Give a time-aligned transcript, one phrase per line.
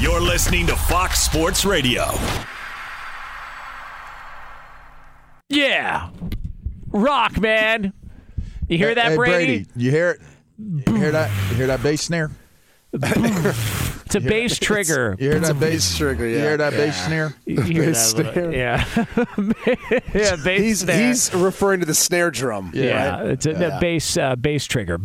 [0.00, 2.06] You're listening to Fox Sports Radio.
[5.50, 6.08] Yeah.
[6.88, 7.92] Rock, man.
[8.66, 9.66] You hear that, hey, Brady?
[9.76, 10.20] You hear it?
[10.58, 11.30] You hear that?
[11.50, 12.30] You hear that bass snare?
[14.14, 15.16] It's a bass trigger.
[15.18, 16.42] You hear It's that a bass bass trigger, You yeah.
[16.42, 17.34] hear that bass snare?
[17.46, 18.52] You hear Bass that little- snare.
[18.52, 18.84] Yeah.
[20.14, 21.06] yeah, bass He's, snare.
[21.08, 22.70] he's referring to the snare drum.
[22.74, 24.98] yeah, it's a the bass uh, bass trigger.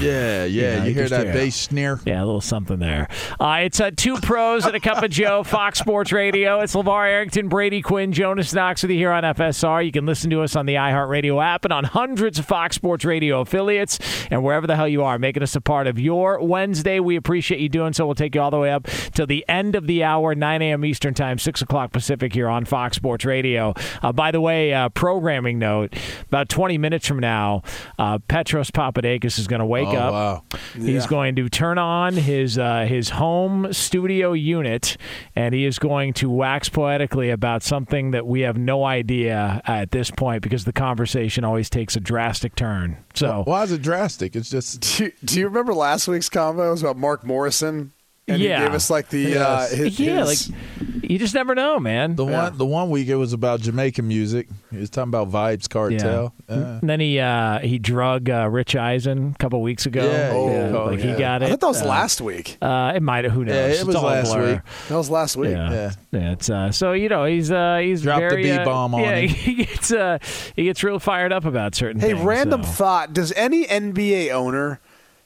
[0.00, 0.44] Yeah, yeah.
[0.44, 1.32] Yeah, you you hear that hear.
[1.34, 2.00] bass snare?
[2.06, 3.08] Yeah, a little something there.
[3.40, 6.60] Uh, it's uh, two pros and a cup of Joe, Fox Sports Radio.
[6.60, 9.84] It's LaVar Arrington, Brady Quinn, Jonas Knox with you here on FSR.
[9.84, 13.04] You can listen to us on the iHeartRadio app and on hundreds of Fox Sports
[13.04, 13.98] Radio affiliates
[14.30, 17.00] and wherever the hell you are, making us a part of your Wednesday.
[17.00, 18.06] We appreciate you doing so.
[18.06, 20.84] We'll take you all the way up till the end of the hour, 9 a.m.
[20.84, 23.74] Eastern Time, 6 o'clock Pacific here on Fox Sports Radio.
[24.02, 25.94] Uh, by the way, uh, programming note,
[26.28, 27.62] about 20 minutes from now,
[27.98, 30.12] uh, Petros Papadakis is going to wake Oh, up.
[30.12, 30.42] wow.
[30.74, 34.96] He's going to turn on his uh, his home studio unit,
[35.34, 39.90] and he is going to wax poetically about something that we have no idea at
[39.90, 42.98] this point because the conversation always takes a drastic turn.
[43.14, 44.36] So Why is it drastic?
[44.36, 46.68] It's just Do you, do you remember last week's convo?
[46.68, 47.92] It was about Mark Morrison.
[48.26, 48.60] And Yeah.
[48.60, 49.72] he gave us like the Yes.
[49.72, 50.58] uh, his, yeah, his- like
[51.02, 52.16] you just never know, man.
[52.16, 52.44] the Yeah.
[52.44, 52.56] one.
[52.58, 54.48] The one week it was about Jamaican music.
[54.70, 56.32] He was talking about Vybz Kartel.
[56.48, 60.04] Uh, And then he uh, he drug uh, Rich Eisen a couple weeks ago.
[60.10, 61.46] Yeah, Oh, like he got it.
[61.46, 62.56] I thought that was Uh, last week.
[62.62, 63.34] Uh, it might have.
[63.34, 63.54] Who knows?
[63.54, 64.52] Yeah, it It's was last blur.
[64.52, 64.60] week.
[64.88, 65.50] That was last week.
[65.50, 65.70] Yeah.
[65.70, 65.90] Yeah.
[66.12, 69.00] Yeah, it's uh, so you know he's uh, he's Drop the very, uh, B-bomb on
[69.02, 69.28] yeah, him.
[69.34, 70.16] he gets uh,
[70.56, 72.24] he gets real fired up about certain Hey, things.
[72.24, 72.70] random so.
[72.70, 74.80] thought: Does any NBA owner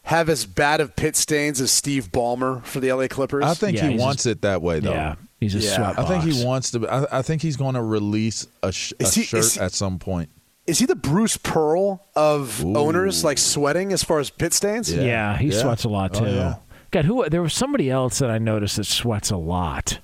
[0.08, 3.44] have as bad of pit stains as Steve Ballmer for the LA Clippers?
[3.44, 4.92] I think Yeah, he he's wants it that way, though.
[4.92, 5.76] Yeah, he's a Yeah.
[5.76, 6.88] sweat I think he wants to.
[6.88, 9.98] I, I think he's going to release a, sh- a he- shirt he- at some
[9.98, 10.30] point.
[10.66, 12.74] is he the Bruce Pearl of Ooh.
[12.76, 14.92] owners, like sweating as far as pit stains?
[14.92, 15.02] Yeah.
[15.02, 15.60] Yeah, he Yeah.
[15.60, 16.26] sweats a lot oh, too.
[16.26, 16.54] Oh, yeah.
[16.90, 17.28] God, who?
[17.28, 19.98] There was somebody else that I noticed that sweats a lot.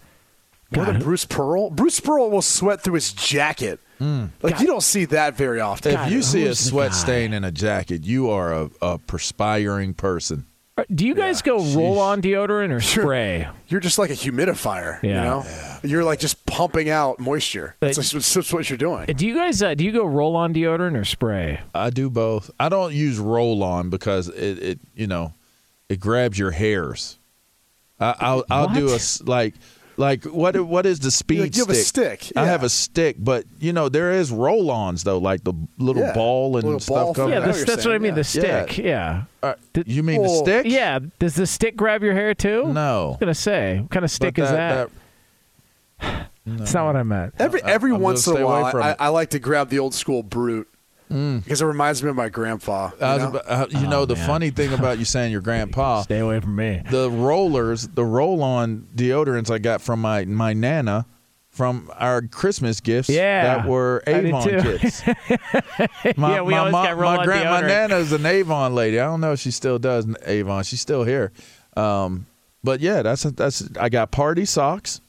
[0.75, 1.71] More than God, Bruce Pearl.
[1.71, 3.81] Bruce Pearl will sweat through his jacket.
[4.01, 5.95] Like you don't see that very often.
[5.99, 6.97] If you see a sweat guy?
[6.97, 10.47] stain in a jacket, you are a, a perspiring person.
[10.77, 13.47] Uh, Do you guys go roll on deodorant or spray?
[13.69, 15.01] You're just like a humidifier.
[15.05, 15.23] You Yeah.
[15.23, 15.47] know,
[15.85, 17.77] you're like just pumping out moisture.
[17.79, 19.07] But- That's, just- that's what you're doing.
[19.07, 21.61] Do you guys uh, do you go roll on deodorant or spray?
[21.75, 22.51] I do both.
[22.59, 25.33] I don't use roll on because it, it you know,
[25.89, 27.19] it grabs your hairs.
[28.01, 29.55] I, I'll I'll do a like
[29.97, 33.17] like what what is the speed Like, you have a stick, I have a stick,
[33.19, 36.81] but you know there is roll ons though, like the little Yeah, ball and little
[36.81, 37.31] stuff ball coming.
[37.35, 37.55] Yeah, know out.
[37.55, 38.13] this, that's what I mean.
[38.13, 38.15] yeah.
[38.17, 38.79] The stick.
[38.79, 39.25] Yeah.
[39.43, 40.67] Uh, Did- you mean the stick?
[40.67, 40.99] Yeah.
[41.19, 42.73] Does the stick grab your hair too?
[42.73, 43.05] No.
[43.05, 44.91] I was gonna say, what kind of stick But is that?
[46.47, 47.35] That's not what I meant.
[47.39, 48.97] Every every I'm once in a while, I.
[48.99, 50.69] I like to grab the old school brute
[51.09, 52.91] because it reminds me of my grandpa.
[52.95, 53.29] you know?
[53.29, 54.27] about- uh, you know the man.
[54.27, 56.83] funny thing about you saying your grandpa, Stay away from me.
[56.91, 61.07] the rollers, the roll-on deodorants I got from my my nana
[61.51, 64.61] from our Christmas gifts Yeah, that were Avon too.
[64.79, 65.03] kits.
[66.17, 67.67] Yeah, we always got my, roll-on grand, my deodorant.
[67.69, 68.99] nana's an Avon lady.
[68.99, 70.65] I don't know if she still does Avon.
[70.65, 71.33] She's still here.
[71.77, 72.27] Um,
[72.65, 75.01] but yeah, that's that's I got party socks,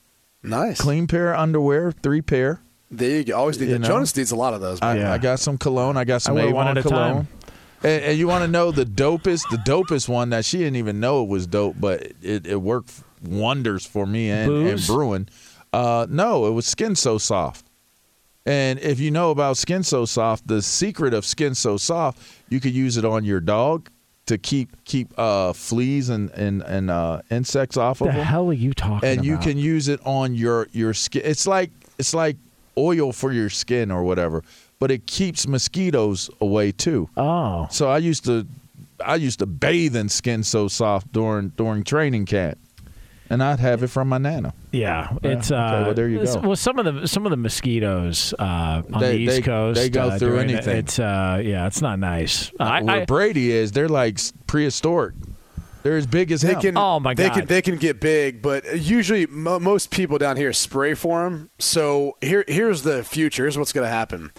[0.43, 0.79] nice.
[0.79, 2.61] clean pair of underwear, three pair.
[2.97, 3.37] There you go.
[3.37, 3.79] Always need You that.
[3.79, 3.87] know?
[3.87, 4.79] Jonas needs a lot of those.
[4.81, 4.97] I.
[4.97, 5.13] Yeah.
[5.13, 5.97] I got some cologne.
[5.97, 7.15] I got some I wear Avon one at a cologne.
[7.15, 7.27] time.
[7.83, 10.99] And, and you want to know the dopest, the dopest one that she didn't even
[10.99, 12.91] know it was dope, but it, it worked
[13.23, 15.29] wonders for me and, and Bruin.
[15.71, 17.65] Uh, no, it was Skin So Soft.
[18.47, 22.19] And if you know about Skin So Soft, the secret of Skin So Soft,
[22.49, 23.89] you could use it on your dog
[24.27, 28.47] to keep keep uh, fleas and and, and uh, insects off the of them hell
[28.49, 29.25] are you talking and about?
[29.25, 31.21] you can use it on your your skin.
[31.25, 32.37] It's like it's like
[32.77, 34.43] oil for your skin or whatever,
[34.79, 37.09] but it keeps mosquitoes away too.
[37.17, 38.45] Oh, So I used to
[39.05, 42.57] I used to bathe in skin so soft during during training camp,
[43.29, 44.53] and I'd have it from my nana.
[44.71, 45.09] yeah.
[45.21, 45.83] Yeah, It's okay, uh.
[45.85, 46.39] well, there you go.
[46.41, 49.79] Well, some of the some of the mosquitoes uh, on They- the East they- Coast
[49.81, 50.77] they go uh, through the- anything.
[50.77, 51.41] It's uh.
[51.43, 52.51] Yeah, it's not nice.
[52.59, 55.15] I, Where I, Brady is, they're like prehistoric.
[55.85, 56.61] They're as big as They him.
[56.61, 57.37] can, Oh, my they God.
[57.37, 61.51] can they can get big, but usually mo- most people down here spray for them.
[61.59, 63.43] So here here's the future.
[63.43, 64.31] Here's what's going to happen.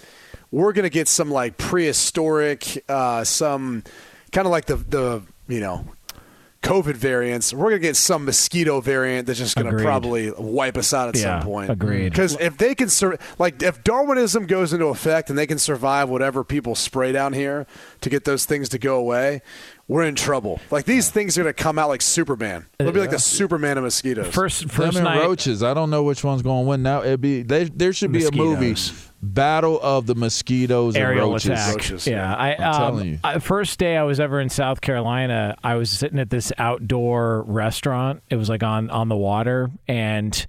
[0.51, 3.85] We're going to get some like prehistoric, uh, some
[4.33, 5.85] kind of like the the you know
[6.63, 9.85] COVID variants, we're going to get some mosquito variant that's just going to Agreed.
[9.85, 11.71] probably wipe us out at Yeah, some point.
[11.71, 12.09] agreed.
[12.09, 16.09] Because if they can, sur- like, if Darwinism goes into effect and they can survive
[16.09, 17.69] whatever people spray down here
[18.01, 19.43] to get those things to go away,
[19.89, 20.61] we're in trouble.
[20.71, 22.67] Like, these things are going to come out like Superman.
[22.79, 24.35] It'll be like the Superman of mosquitoes.
[24.35, 25.21] First, Them first and night.
[25.23, 25.63] roaches.
[25.63, 27.03] I don't know which one's going to win now.
[27.03, 29.13] It'd be they, there should be a movie, Mosquitoes.
[29.23, 31.51] Battle of the Mosquitoes aerial and Roaches.
[31.51, 31.75] attack.
[31.77, 33.19] Roaches, yeah, I, I'm um, telling you.
[33.25, 37.43] I- first day I was ever in South Carolina, I was sitting at this outdoor
[37.43, 38.23] restaurant.
[38.29, 40.47] It was like on on the water, and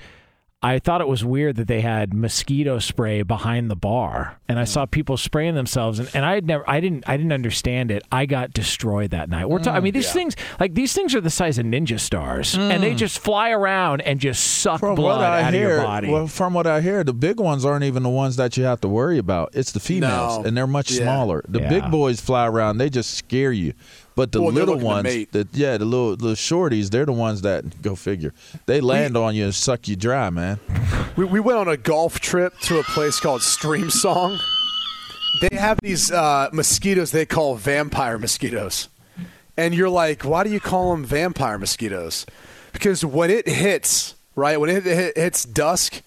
[0.63, 4.63] I thought it was weird that they had mosquito spray behind the bar, and I
[4.63, 8.01] saw people spraying themselves, and, and I had never, I didn't, I didn't understand it.
[8.11, 9.47] I got destroyed that night.
[9.47, 11.99] We're, ta- I mean, mm, these things, like these things, are the size of ninja
[11.99, 12.97] stars, and they mm.
[12.97, 16.09] just fly around and just suck From blood out hear, of your body.
[16.09, 18.81] well, from what I hear, the big ones aren't even the ones that you have
[18.81, 19.51] to worry about.
[19.53, 20.45] It's the females, No.
[20.45, 21.03] and they're much Yeah.
[21.03, 21.43] smaller.
[21.47, 21.69] The Yeah.
[21.69, 23.73] big boys fly around; they just scare you.
[24.17, 25.31] But the Well, little ones, mate.
[25.31, 28.33] the, yeah, the little the shorties, they're the ones that go figure.
[28.65, 30.59] They land on you and suck you dry, man.
[31.15, 34.39] We, we went on a golf trip to a place called Streamsong.
[35.41, 38.89] They have these uh, mosquitoes they call vampire mosquitoes.
[39.55, 42.25] And you're like, why do you call them vampire mosquitoes?
[42.73, 46.01] Because when it hits, right, when it hit, hits dusk,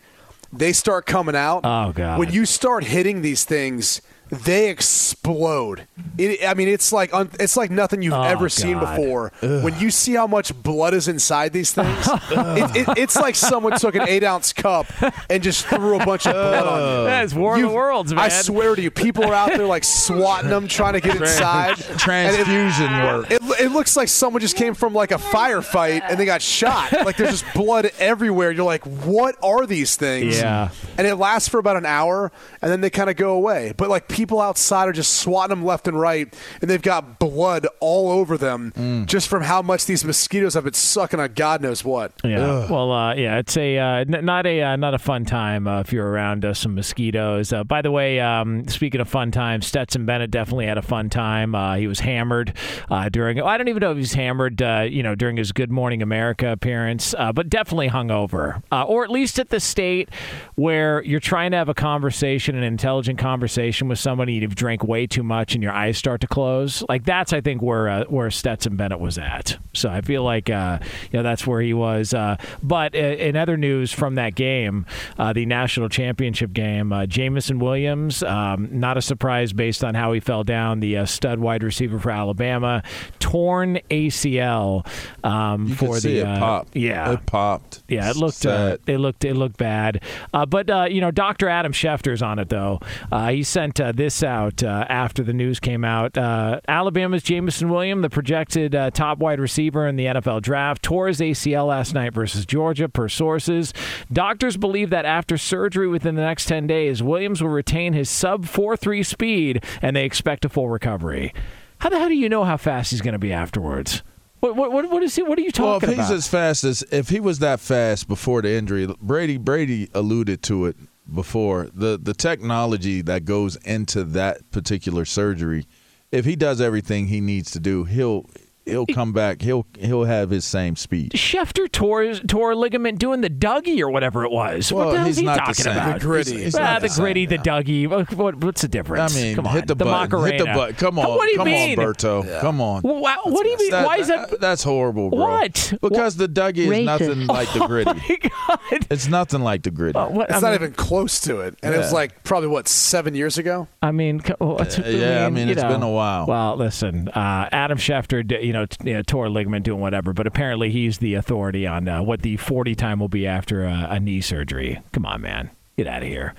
[0.53, 1.61] they start coming out.
[1.63, 2.19] Oh, God.
[2.19, 5.87] When you start hitting these things, they explode.
[6.19, 8.97] It, I mean, it's like un, it's like nothing you've Oh, ever seen God.
[8.97, 9.33] before.
[9.41, 13.79] When you see how much blood is inside these things, it, it, it's like someone
[13.79, 14.87] took an eight ounce cup
[15.31, 17.05] and just threw a bunch of blood on you.
[17.07, 18.25] That's War of the Worlds, man.
[18.25, 21.77] I swear to you, people are out there like swatting them, trying to get inside.
[21.77, 23.31] Transfusion work.
[23.31, 26.43] it, it, it looks like someone just came from like a firefight and they got
[26.43, 26.93] shot.
[26.93, 28.51] Like there's just blood everywhere.
[28.51, 30.39] You're like, what are these things?
[30.39, 30.71] Yeah.
[30.99, 32.31] And it lasts for about an hour
[32.63, 33.73] and then they kind of go away.
[33.77, 37.67] But like people outside are just swatting them left and right and they've got blood
[37.81, 39.07] all over them Mm.
[39.07, 42.13] just from how much these mosquitoes have been sucking on God knows what.
[42.23, 42.71] Yeah.
[42.71, 45.81] Well, uh, yeah, it's a uh, n- not a uh, not a fun time uh,
[45.81, 47.53] if you're around uh, some mosquitoes.
[47.53, 51.09] Uh, by the way, um, speaking of fun times, Stetson Bennett definitely had a fun
[51.09, 51.55] time.
[51.55, 52.53] Uh, he was hammered
[52.91, 53.41] uh, during.
[53.43, 56.03] I don't even know if he was hammered, uh, you know, during his Good Morning
[56.03, 60.09] America appearance, uh, but definitely hungover, uh, or at least at the state
[60.57, 65.07] where you're trying to have a conversation, an intelligent conversation with somebody, you've drank way
[65.07, 66.83] too much and your eyes start to close.
[66.89, 69.57] Like that's, I think, where uh, where Stetson Bennett was at.
[69.73, 70.81] So I feel like uh,
[71.13, 72.13] you know that's where he was.
[72.13, 74.85] Uh, but uh, in other news from that game,
[75.17, 80.13] uh, the national championship game, uh, Jameson Williams, um, not a surprise based on how
[80.13, 82.83] he fell down, the uh, stud wide receiver for Alabama,
[83.21, 84.85] torn ACL
[85.25, 86.69] um, You for the it pop.
[86.75, 87.85] yeah it popped.
[87.89, 90.03] yeah, it looked uh, it looked it looked bad,
[90.35, 91.49] uh, but uh, you know, Dr.
[91.49, 92.81] Adam Schefter's on it though.
[93.13, 96.17] Uh, he sent uh, this out uh, after the news came out.
[96.17, 101.09] Uh, Alabama's Jameson Williams, the projected uh, top wide receiver in the NFL draft, tore
[101.09, 102.89] his ACL last night versus Georgia.
[102.89, 103.75] Per sources,
[104.11, 108.47] doctors believe that after surgery within the next ten days, Williams will retain his sub
[108.47, 111.35] four three speed, and they expect a full recovery.
[111.81, 114.03] How the hell do you know how fast he's going to be afterwards?
[114.41, 115.23] What, what, what, what is he?
[115.23, 116.13] What are you Well, if talking he's about?
[116.17, 120.65] as fast as if he was that fast before the injury, Brady Brady alluded to
[120.65, 120.77] it
[121.15, 121.69] before.
[121.73, 125.67] The the technology that goes into that particular surgery,
[126.11, 128.27] if he does everything he needs to do, he'll
[128.71, 129.43] he'll come back.
[129.43, 131.13] He'll he'll have his same speed.
[131.13, 134.73] Schefter tore tore ligament doing the Dougie or whatever it was.
[134.73, 135.73] what the hell is he not the talking same.
[135.77, 136.01] about?
[136.01, 136.31] The Griddy.
[136.33, 137.43] He's- he's ah, not the, same, Griddy, the yeah.
[137.43, 137.87] Dougie.
[137.89, 139.15] What, what, what's the difference?
[139.17, 139.53] I mean, come on.
[139.55, 139.93] hit the, button.
[139.93, 140.37] Macarena.
[140.37, 140.75] Hit the button.
[140.77, 141.09] Come on.
[141.09, 141.79] What do you come mean?
[141.79, 142.41] on, Berto.
[142.41, 142.83] Come on.
[142.83, 143.71] Well, wow, what do you mean?
[143.71, 144.41] That- Why is that?
[144.41, 145.19] That's horrible, bro.
[145.19, 145.75] What?
[145.83, 146.85] Because the Dougie is Racist.
[146.85, 147.93] nothing like the Griddy.
[147.93, 148.19] My
[148.49, 148.87] God.
[148.91, 149.99] It's nothing like the Griddy.
[149.99, 151.59] Uh, what, It's I not mean, even close to it.
[151.63, 153.69] And it was like probably what, seven years ago?
[153.83, 156.27] I mean, co- what's, Uh, yeah, I mean, it's been a while.
[156.27, 160.27] Well, listen, uh, Adam Schefter, you know, t- you know, tore ligament doing whatever, but
[160.27, 164.01] apparently he's the authority on uh, what the 40 time will be after uh, a
[164.01, 164.81] knee surgery.
[164.93, 165.51] Come on, man.
[165.77, 166.35] Get out of here.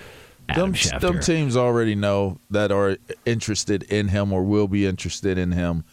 [0.50, 5.38] Adam them, them teams already know that are interested in him or will be interested
[5.38, 5.84] in him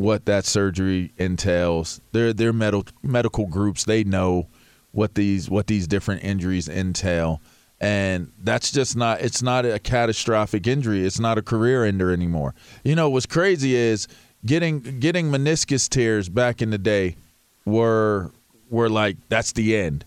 [0.00, 2.00] what that surgery entails.
[2.12, 3.84] They're they're medical medical groups.
[3.84, 4.48] They know
[4.92, 7.40] what these what these different injuries entail.
[7.80, 11.04] And that's just not it's not a catastrophic injury.
[11.04, 12.54] It's not a career ender anymore.
[12.84, 14.08] You know what's crazy is
[14.44, 17.16] getting getting meniscus tears back in the day
[17.64, 18.30] were
[18.68, 20.04] were like that's the end.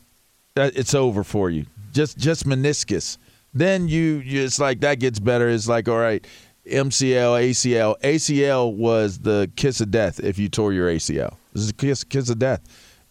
[0.55, 1.65] It's over for you.
[1.91, 3.17] Just just meniscus.
[3.53, 5.49] Then you, you it's like that gets better.
[5.49, 6.25] It's like all right,
[6.65, 7.99] MCL, ACL.
[8.01, 11.35] ACL was the kiss of death if you tore your ACL.
[11.53, 12.61] This is a kiss kiss of death.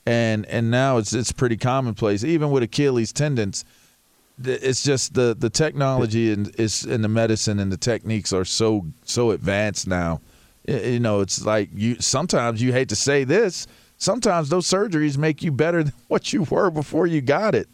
[0.05, 2.25] And and now it's it's pretty commonplace.
[2.25, 3.65] Even with Achilles tendons,
[4.43, 8.87] it's just the the technology and is and the medicine and the techniques are so
[9.05, 10.21] so advanced now.
[10.67, 13.67] You know, it's like you sometimes you hate to say this.
[13.99, 17.69] sometimes those surgeries make you better than what you were before you got it.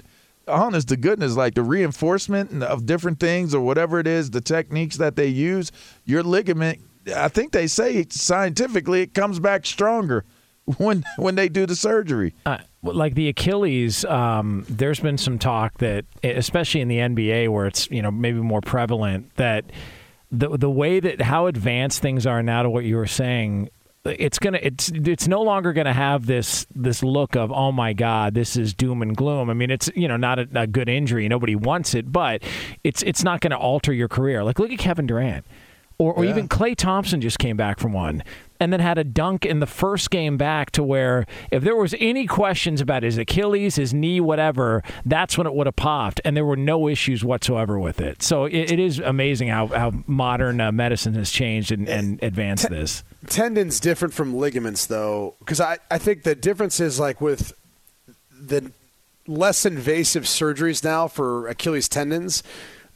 [0.46, 4.96] Honest to goodness, like the reinforcement of different things or whatever it is, the techniques
[4.96, 5.70] that they use,
[6.06, 6.80] your ligament,
[7.14, 10.24] I think they say scientifically it comes back stronger
[10.78, 12.34] when when they do the surgery.
[12.46, 17.66] Uh, like the Achilles, um, there's been some talk that, especially in the NBA, where
[17.66, 19.64] it's you know maybe more prevalent, that
[20.30, 23.70] the the way that how advanced things are now to what you were saying
[24.04, 28.34] it's gonna it's it's no longer gonna have this this look of oh my god
[28.34, 29.50] this is doom and gloom.
[29.50, 32.42] I mean it's you know not a, a good injury nobody wants it but
[32.84, 34.44] it's it's not gonna alter your career.
[34.44, 35.44] Like look at Kevin Durant
[35.98, 36.30] or, or yeah.
[36.30, 38.22] even Klay Thompson just came back from one
[38.60, 41.94] and then had a dunk in the first game back to where if there was
[41.98, 46.36] any questions about his Achilles, his knee, whatever, that's when it would have popped, and
[46.36, 48.22] there were no issues whatsoever with it.
[48.22, 52.68] So it, it is amazing how, how modern uh, medicine has changed and, and advanced
[52.68, 53.04] T- this.
[53.26, 57.52] Tendons different from ligaments, though, because I, I think the difference is like with
[58.40, 58.72] the
[59.26, 62.42] less invasive surgeries now for Achilles tendons,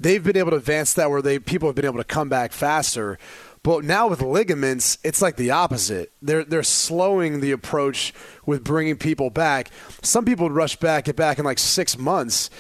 [0.03, 2.53] they've been able to advance that where they people have been able to come back
[2.53, 3.19] faster.
[3.63, 6.13] But now with ligaments, it's like the opposite.
[6.21, 8.13] They're they're slowing the approach
[8.45, 9.71] with bringing people back.
[10.03, 12.51] Some people would rush back, get back in like six months,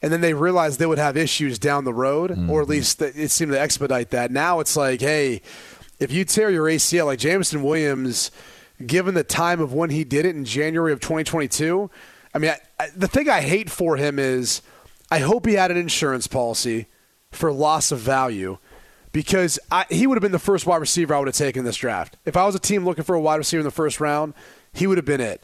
[0.00, 2.48] and then they realized they would have issues down the road, mm-hmm.
[2.48, 2.72] or at mm-hmm.
[2.72, 4.30] least it seemed to expedite that.
[4.30, 5.42] Now it's like, hey,
[5.98, 8.30] if you tear your ACL, like Jameson Williams,
[8.84, 11.90] given the time of when he did it in January of 2022,
[12.34, 14.62] I mean, I, I, the thing I hate for him is
[15.12, 16.86] I hope he had an insurance policy
[17.30, 18.56] for loss of value
[19.12, 21.64] because I, he would have been the first wide receiver I would have taken in
[21.66, 22.16] this draft.
[22.24, 24.32] If I was a team looking for a wide receiver in the first round,
[24.72, 25.42] he would have been it.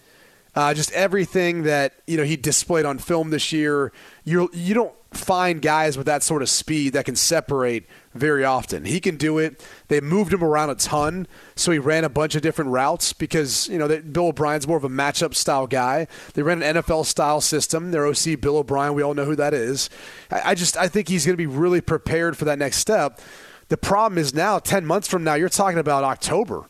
[0.54, 3.92] Uh, just everything that you know he displayed on film this year.
[4.24, 8.84] You you don't find guys with that sort of speed that can separate very often.
[8.84, 9.64] He can do it.
[9.88, 13.68] They moved him around a ton, so he ran a bunch of different routes because
[13.68, 16.06] you know Bill O'Brien's more of a matchup style guy.
[16.34, 17.90] They ran an NFL style system.
[17.90, 19.88] Their OC Bill O'Brien, we all know who that is.
[20.30, 23.20] I, I just I think he's going to be really prepared for that next step.
[23.68, 26.68] The problem is now, 10 months from now, you're talking about October.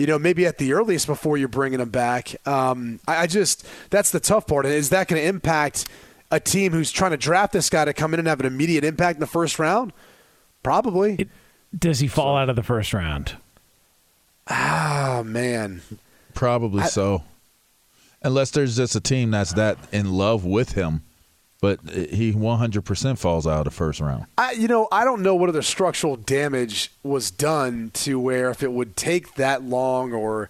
[0.00, 2.34] You know, maybe at the earliest before you're bringing him back.
[2.48, 4.64] Um, I, I just, that's the tough part.
[4.64, 5.84] Is that going to impact
[6.30, 8.82] a team who's trying to draft this guy to come in and have an immediate
[8.82, 9.92] impact in the first round?
[10.62, 11.16] Probably.
[11.16, 11.28] It,
[11.78, 12.38] does he fall so.
[12.38, 13.36] out of the first round?
[14.48, 15.82] Ah, man.
[16.32, 17.24] Probably I, so.
[18.22, 21.02] Unless there's just a team that's that in love with him
[21.60, 24.26] but he 100% falls out of the first round.
[24.38, 28.62] I, you know, I don't know what other structural damage was done to where if
[28.62, 30.48] it would take that long or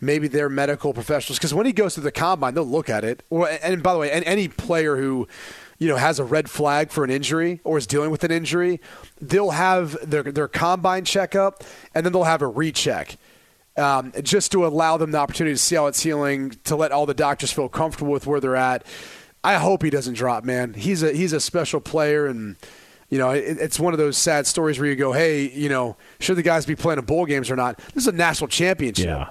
[0.00, 3.22] maybe they're medical professionals because when he goes to the combine, they'll look at it.
[3.30, 5.28] Or, and by the way, any player who
[5.78, 8.80] you know has a red flag for an injury or is dealing with an injury,
[9.20, 11.62] they'll have their their combine checkup
[11.94, 13.16] and then they'll have a recheck.
[13.76, 17.06] Um, just to allow them the opportunity to see how it's healing, to let all
[17.06, 18.84] the doctors feel comfortable with where they're at.
[19.48, 20.74] I hope he doesn't drop, man.
[20.74, 22.56] He's a he's a special player, and
[23.08, 25.96] you know it, it's one of those sad stories where you go, hey, you know,
[26.20, 27.78] should the guys be playing in bowl games or not?
[27.94, 29.06] This is a national championship.
[29.06, 29.30] Yeah.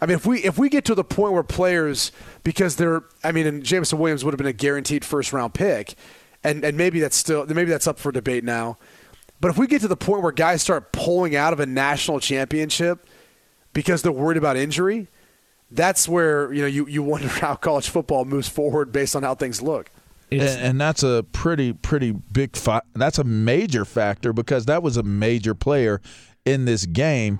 [0.00, 2.12] I mean, if we if we get to the point where players,
[2.44, 5.96] because they're, I mean, and Jameson Williams would have been a guaranteed first round pick,
[6.42, 8.78] and and maybe that's still maybe that's up for debate now,
[9.42, 12.20] but if we get to the point where guys start pulling out of a national
[12.20, 13.06] championship
[13.74, 15.08] because they're worried about injury,
[15.74, 19.34] that's where you know you, you wonder how college football moves forward based on how
[19.34, 19.90] things look.
[20.30, 24.96] And, and, that's a pretty pretty big fa- that's a major factor because that was
[24.96, 26.00] a major player
[26.46, 27.38] in this game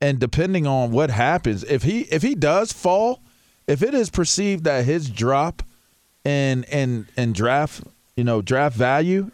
[0.00, 3.22] and depending on what happens if he if he does fall
[3.68, 5.62] if it is perceived that his drop
[6.24, 7.84] in in in draft
[8.16, 9.30] you know draft value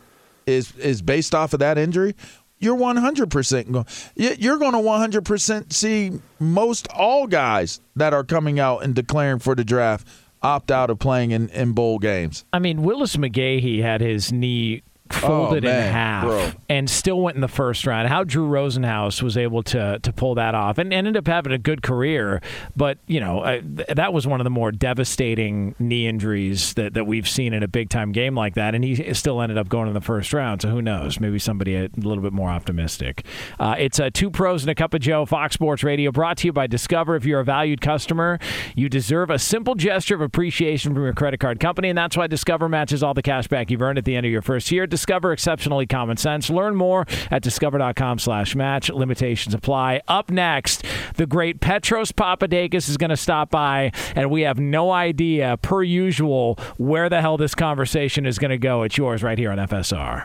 [0.46, 2.14] is is based off of that injury
[2.58, 3.84] you're 100% going
[4.16, 9.54] you're going to 100% see most all guys that are coming out and declaring for
[9.54, 10.06] the draft
[10.42, 12.44] opt out of playing in, in bowl games.
[12.52, 16.50] I mean, Willis McGahee had his knee folded oh, in half bro.
[16.68, 18.08] and still went in the first round.
[18.08, 21.52] How Drew Rosenhaus was able to to pull that off and, and ended up having
[21.52, 22.40] a good career,
[22.76, 26.94] but you know uh, th- that was one of the more devastating knee injuries that,
[26.94, 29.68] that we've seen in a big time game like that, and he still ended up
[29.68, 30.62] going in the first round.
[30.62, 31.20] So who knows?
[31.20, 33.24] Maybe somebody a little bit more optimistic.
[33.58, 36.46] Uh, it's a two pros and a cup of Joe, Fox Sports Radio, brought to
[36.48, 37.16] you by Discover.
[37.16, 38.38] If you're a valued customer,
[38.74, 42.26] you deserve a simple gesture of appreciation from your credit card company, and that's why
[42.26, 44.86] Discover matches all the cash back you've earned at the end of your first year.
[44.98, 46.50] Discover exceptionally common sense.
[46.50, 48.90] Learn more at discover.com slash match.
[48.90, 50.02] Limitations apply.
[50.08, 54.90] Up next, the great Petros Papadakis is going to stop by, and we have no
[54.90, 58.82] idea, per usual, where the hell this conversation is going to go.
[58.82, 60.24] It's yours right here on FSR.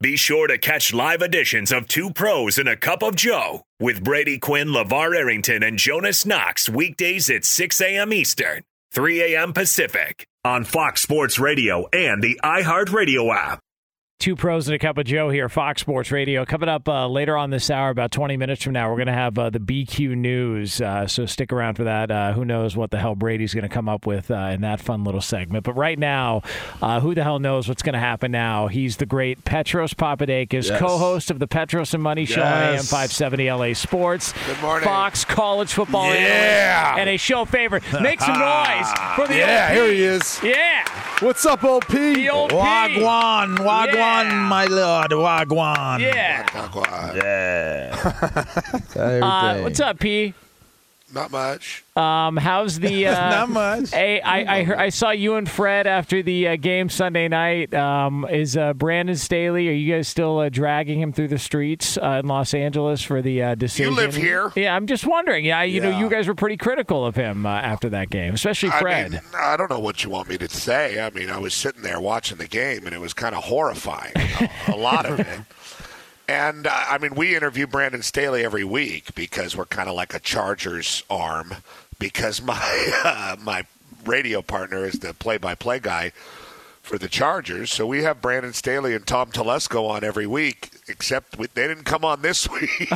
[0.00, 4.04] Be sure to catch live editions of Two Pros and a Cup of Joe with
[4.04, 8.12] Brady Quinn, LaVar Arrington, and Jonas Knox weekdays at 6 a.m.
[8.12, 8.62] Eastern,
[8.92, 9.52] 3 a.m.
[9.52, 13.58] Pacific on Fox Sports Radio and the iHeartRadio app.
[14.22, 16.44] Two pros and a cup of Joe here, Fox Sports Radio.
[16.44, 19.12] Coming up uh, later on this hour, about 20 minutes from now, we're going to
[19.12, 20.80] have uh, the BQ News.
[20.80, 22.08] Uh, so stick around for that.
[22.08, 24.80] Uh, who knows what the hell Brady's going to come up with uh, in that
[24.80, 25.64] fun little segment.
[25.64, 26.42] But right now,
[26.80, 28.68] uh, who the hell knows what's going to happen now?
[28.68, 30.78] He's the great Petros Papadakis, Yes.
[30.78, 34.34] co host of the Petros and Money Show on AM 570 LA Sports.
[34.46, 34.84] Good morning.
[34.88, 36.94] Fox college football Yeah.
[36.96, 37.82] and a show favorite.
[38.00, 38.86] Make some noise
[39.16, 40.38] for the Yeah, here he is.
[40.44, 40.84] Yeah,
[41.18, 42.14] What's up, old P?
[42.14, 42.50] the old.
[42.52, 44.11] Wagwan, Wagwan, Yeah.
[44.20, 46.00] My lord, Wagwan.
[46.00, 46.46] Yeah.
[47.16, 48.80] Yeah.
[49.22, 50.34] Uh, what's up, P?
[51.12, 51.84] Not much.
[51.94, 53.02] Um, how's the?
[53.12, 53.90] Uh, Not much.
[53.90, 57.74] Hey, I I, heard, I saw you and Fred after the uh, game Sunday night.
[57.74, 59.68] Um, is uh, Brandon Staley?
[59.68, 63.20] Are you guys still uh, dragging him through the streets uh, in Los Angeles for
[63.20, 63.92] the uh, decision?
[63.92, 64.52] You live here?
[64.54, 65.44] Yeah, I'm just wondering.
[65.44, 68.70] Yeah, you know, you guys were pretty critical of him uh, after that game, especially
[68.70, 69.06] Fred.
[69.06, 71.02] I mean, I don't know what you want me to say.
[71.04, 74.12] I mean, I was sitting there watching the game, and it was kind of horrifying,
[74.16, 75.26] a, a lot of it.
[76.32, 80.14] And uh, I mean, we interview Brandon Staley every week because we're kind of like
[80.14, 81.56] a Chargers arm.
[81.98, 83.66] Because my uh, my
[84.06, 86.12] radio partner is the play-by-play guy
[86.80, 90.70] for the Chargers, so we have Brandon Staley and Tom Telesco on every week.
[90.88, 92.90] Except we, they didn't come on this week.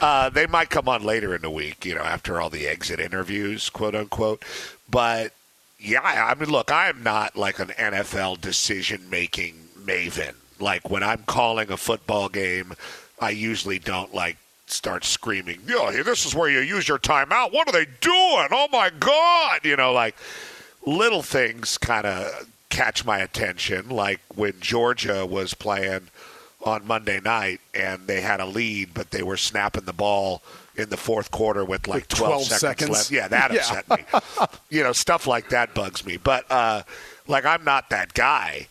[0.00, 2.98] Uh, they might come on later in the week, you know, after all the exit
[2.98, 4.44] interviews, quote unquote.
[4.90, 5.32] But
[5.78, 10.34] yeah, I mean, look, I am not like an NFL decision making maven.
[10.60, 12.74] Like when I'm calling a football game,
[13.20, 17.52] I usually don't like start screaming, "Yo, this is where you use your timeout.
[17.52, 18.48] What are they doing?
[18.50, 20.16] Oh my god!" You know, like
[20.86, 26.08] little things kind of catch my attention, like when Georgia was playing
[26.64, 30.42] on Monday night and they had a lead, but they were snapping the ball
[30.76, 32.90] in the fourth quarter with like With 12, 12 seconds, seconds.
[32.90, 33.10] left.
[33.10, 33.60] Yeah, that Yeah.
[33.60, 34.04] upset me.
[34.70, 36.16] you know, stuff like that bugs me.
[36.16, 36.82] But uh,
[37.28, 38.66] like, I'm not that guy,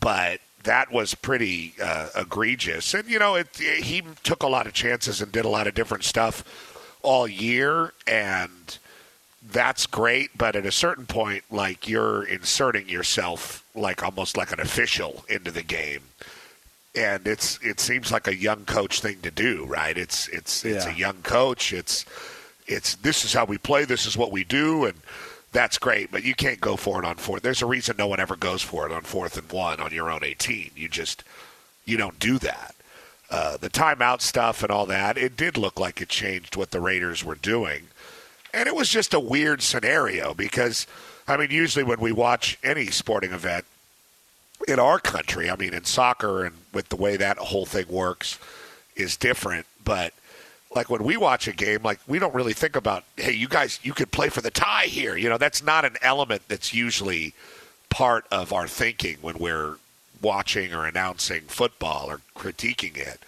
[0.00, 2.92] but that was pretty uh, egregious.
[2.94, 5.74] And you know, it, he took a lot of chances and did a lot of
[5.74, 6.44] different stuff
[7.02, 8.78] all year, and
[9.52, 10.36] that's great.
[10.36, 15.50] But at a certain point, like you're inserting yourself like almost like an official into
[15.50, 16.00] the game
[16.96, 19.98] and it's it seems like a young coach thing to do, right?
[19.98, 20.94] It's it's it's Yeah.
[20.94, 21.72] a young coach.
[21.72, 22.04] It's
[22.68, 23.84] it's this is how we play.
[23.84, 24.94] This is what we do, and
[25.54, 26.10] that's great.
[26.12, 27.42] But you can't go for it on fourth.
[27.42, 30.10] There's a reason no one ever goes for it on fourth and one on your
[30.10, 30.72] own 18.
[30.76, 31.24] You just
[31.86, 32.74] you don't do that.
[33.30, 35.16] Uh, the timeout stuff and all that.
[35.16, 37.84] It did look like it changed what the Raiders were doing,
[38.52, 40.86] and it was just a weird scenario because.
[41.26, 43.64] I mean, usually when we watch any sporting event,
[44.68, 48.38] in our country, I mean, in soccer and with the way that whole thing works
[48.96, 49.66] is different.
[49.84, 50.12] But
[50.74, 53.78] like when we watch a game, like we don't really think about, hey, you guys,
[53.82, 55.16] you could play for the tie here.
[55.16, 57.34] You know, that's not an element that's usually
[57.90, 59.76] part of our thinking when we're
[60.20, 63.20] watching or announcing football or critiquing it.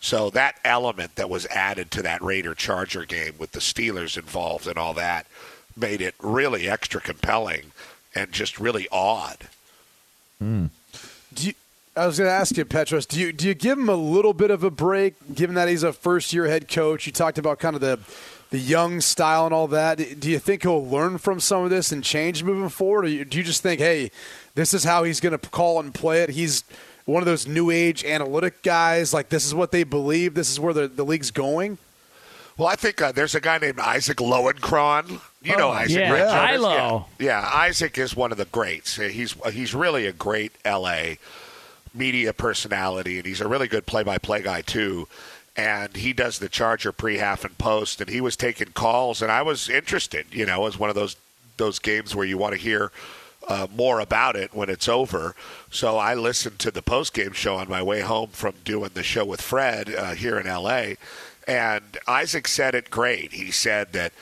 [0.00, 4.66] So that element that was added to that Raider Charger game with the Steelers involved
[4.66, 5.26] and all that
[5.76, 7.72] made it really extra compelling
[8.14, 9.48] and just really odd.
[10.38, 10.66] Hmm.
[11.32, 11.54] Do you,
[11.96, 13.06] I was going to ask you, Petros.
[13.06, 15.82] Do you do you give him a little bit of a break, given that he's
[15.84, 17.06] a first year head coach?
[17.06, 18.00] You talked about kind of the
[18.50, 20.20] the young style and all that.
[20.20, 23.38] Do you think he'll learn from some of this and change moving forward, or do
[23.38, 24.10] you just think, hey,
[24.54, 26.30] this is how he's going to call and play it?
[26.30, 26.64] He's
[27.04, 29.14] one of those new age analytic guys.
[29.14, 30.34] Like this is what they believe.
[30.34, 31.78] This is where the, the league's going.
[32.56, 35.20] Well, I think uh, there's a guy named Isaac Lowenkron.
[35.42, 36.10] You know Oh, Isaac, yeah.
[36.12, 36.50] right?
[36.50, 36.54] Yeah.
[36.54, 37.06] Ilo.
[37.18, 37.40] Yeah.
[37.42, 38.96] yeah, Isaac is one of the greats.
[38.96, 41.14] He's he's really a great LA
[41.94, 45.08] media personality, and he's a really good play-by-play guy too.
[45.56, 49.42] And he does the Charger pre-half and post, and he was taking calls, and I
[49.42, 50.26] was interested.
[50.32, 51.16] You know, as one of those
[51.56, 52.90] those games where you want to hear
[53.46, 55.36] uh, more about it when it's over.
[55.70, 59.24] So I listened to the post-game show on my way home from doing the show
[59.24, 60.96] with Fred uh, here in L.A.
[61.46, 63.32] And Isaac said it great.
[63.32, 64.12] He said that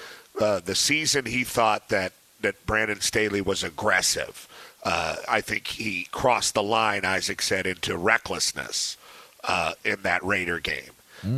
[0.40, 4.48] uh, the season he thought that that Brandon Staley was aggressive.
[4.82, 7.04] Uh, I think he crossed the line.
[7.04, 8.96] Isaac said into recklessness
[9.44, 10.90] uh, in that Raider game.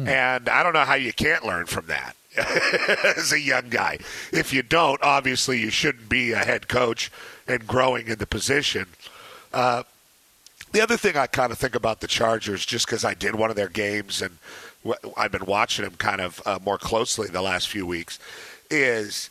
[0.09, 2.16] And I don't know how you can't learn from that
[3.18, 3.98] as a young guy.
[4.33, 7.12] If you don't, obviously you shouldn't be a head coach
[7.46, 8.87] and growing in the position.
[9.52, 9.83] Uh,
[10.72, 13.50] the other thing I kind of think about the Chargers, just because I did one
[13.50, 14.38] of their games and
[14.85, 18.18] w- I've been watching them kind of uh, more closely the last few weeks,
[18.70, 19.28] is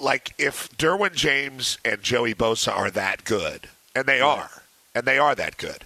[0.00, 4.50] like if Derwin James and Joey Bosa are that good, and they are,
[4.94, 5.84] and they are that good,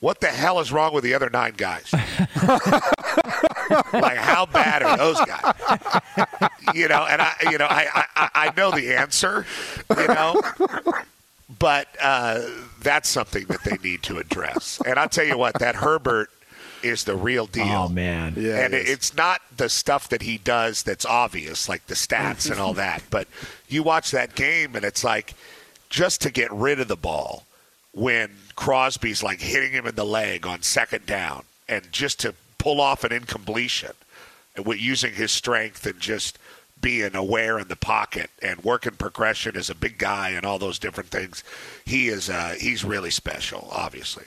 [0.00, 1.90] what the hell is wrong with the other nine guys?
[3.92, 5.54] like, how bad are those guys?
[6.74, 9.46] You know, and I, you know, I, I, I know the answer,
[9.96, 10.42] you know,
[11.58, 12.42] but uh,
[12.82, 14.78] that's something that they need to address.
[14.84, 16.30] And I'll tell you what, that Herbert
[16.84, 17.64] is the real deal.
[17.64, 18.34] Oh man.
[18.36, 18.90] Yeah, and it is.
[18.90, 23.02] it's not the stuff that he does that's obvious, like the stats and all that.
[23.10, 23.28] But
[23.68, 25.34] you watch that game, and it's like
[25.90, 27.44] just to get rid of the ball
[27.92, 32.80] when Crosby's like hitting him in the leg on second down, and just to pull
[32.80, 33.92] off an incompletion,
[34.56, 36.38] and with using his strength and just
[36.80, 40.78] being aware in the pocket and working progression as a big guy and all those
[40.78, 41.42] different things,
[41.84, 44.24] he is uh, he's really special, obviously.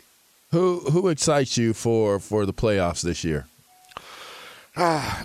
[0.52, 3.48] Who who excites you for for the playoffs this year?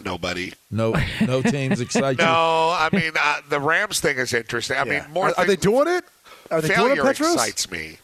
[0.04, 0.52] Nobody.
[0.70, 2.24] No no teams excite you.
[2.24, 4.76] No, I mean uh, the Rams thing is interesting.
[4.76, 5.02] I Yeah.
[5.02, 6.04] mean, more Are, are they doing it?
[6.50, 7.34] Are they doing it, failure Petros?
[7.34, 7.98] excites me.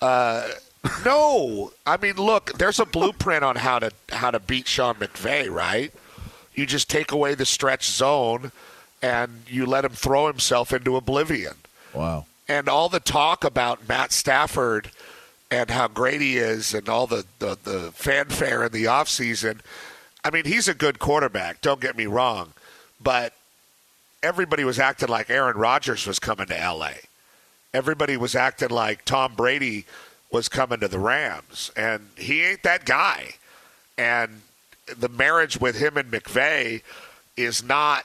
[0.00, 0.48] Uh,
[1.04, 5.50] no, I mean, look, there's a blueprint on how to how to beat Sean McVay,
[5.50, 5.92] right?
[6.54, 8.52] You just take away the stretch zone,
[9.02, 11.54] and you let him throw himself into oblivion.
[11.94, 12.26] Wow.
[12.48, 14.90] And all the talk about Matt Stafford
[15.50, 19.60] and how great he is, and all the the, the fanfare in the offseason,
[20.24, 21.60] I mean, he's a good quarterback.
[21.60, 22.52] Don't get me wrong,
[23.00, 23.34] but
[24.22, 26.94] everybody was acting like Aaron Rodgers was coming to L.A
[27.72, 29.84] everybody was acting like Tom Brady
[30.30, 33.34] was coming to the Rams, and he ain't that guy.
[33.98, 34.42] And
[34.86, 36.82] the marriage with him and McVay
[37.36, 38.04] is not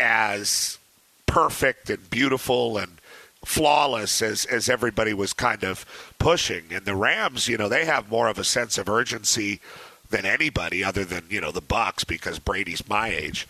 [0.00, 0.78] as
[1.26, 2.92] perfect and beautiful and
[3.44, 5.84] flawless as, as everybody was kind of
[6.18, 6.64] pushing.
[6.70, 9.60] And the Rams, you know, they have more of a sense of urgency
[10.10, 13.48] than anybody other than, you know, the Bucks because Brady's my age.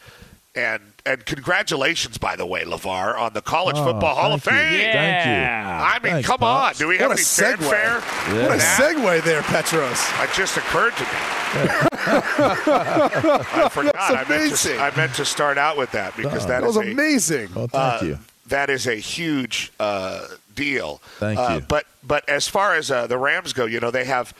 [0.55, 4.70] And and congratulations, by the way, Lavar, on the College Oh, Football Hall of thank
[4.72, 4.78] you.
[4.78, 4.92] Fame.
[4.92, 5.33] Thank you.
[5.33, 6.78] I mean, Thanks, come Pops.
[6.78, 6.85] on.
[6.85, 7.57] Do we have What a any segue.
[7.70, 7.94] fanfare?
[8.42, 8.78] What a for that?
[8.96, 9.98] segue there, Petros.
[10.20, 11.09] It just occurred to me.
[12.33, 13.94] I forgot.
[13.96, 14.76] I meant, amazing.
[14.76, 17.48] to, I meant to start out with that because that That was is a, amazing.
[17.55, 18.18] Well, thank uh, you.
[18.52, 21.00] That is a huge uh, deal.
[21.18, 21.60] Thank Uh, you.
[21.66, 24.34] But but as far as uh, the Rams go, you know they have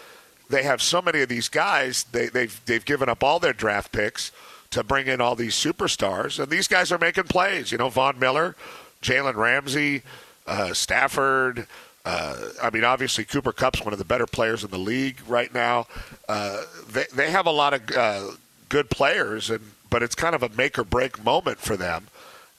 [0.51, 2.05] they have so many of these guys.
[2.13, 4.31] They, they've they've given up all their draft picks
[4.71, 7.73] to bring in all these superstars, and these guys are making plays.
[7.73, 8.55] You know, Von Miller,
[9.03, 10.03] Jalen Ramsey,
[10.47, 11.67] uh, Stafford.
[12.05, 15.55] Uh, I mean, obviously Cooper Kupp's one of the better players in the league right
[15.55, 15.87] now.
[16.29, 18.33] Uh, they they have a lot of uh,
[18.69, 22.09] good players, and but it's kind of a make or break moment for them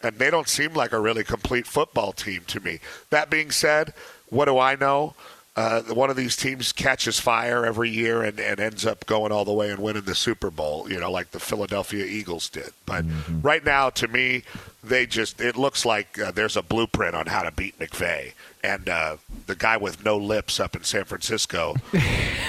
[0.04, 2.80] and they don't seem like a really complete football team to me.
[3.10, 3.94] That being said,
[4.30, 5.16] what do I know?
[5.56, 9.46] Uh, one of these teams catches fire every year and, and ends up going all
[9.46, 12.72] the way and winning the Super Bowl, you know, like the Philadelphia Eagles did.
[12.88, 13.06] But
[13.44, 14.44] right now, to me,
[14.84, 18.34] they just, it looks like uh, there's a blueprint on how to beat McVay.
[18.66, 19.18] And uh,
[19.48, 21.76] the guy with no lips up in San Francisco,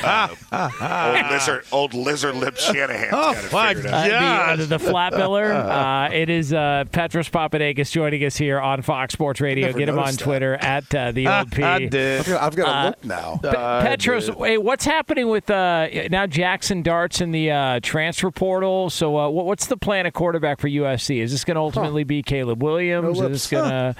[0.04, 4.50] uh, old lizard, old lizard lip Shanahan's got it my figured out.
[4.50, 5.50] Uh, the, the flat biller.
[5.52, 9.72] Uh, it is uh, Petros Papadakis joining us here on Fox Sports Radio.
[9.72, 10.24] Get him on noticed that.
[10.24, 11.62] Twitter at uh, the old P.
[11.64, 12.20] I did.
[12.20, 13.40] I've got, I've to Uh, look now.
[13.42, 13.50] Pe-
[13.88, 18.88] Petros, wait, what's happening with uh, now Jackson Darts in the uh, transfer portal?
[18.88, 21.20] So, uh, what's the plan of quarterback for USC?
[21.20, 23.20] Is this going to ultimately be Caleb Williams?
[23.20, 23.96] No Is going to,